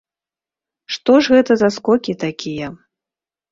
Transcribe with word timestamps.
Што 0.95 1.19
ж 1.21 1.35
гэта 1.35 1.53
за 1.63 1.69
скокі 1.77 2.19
такія? 2.27 2.67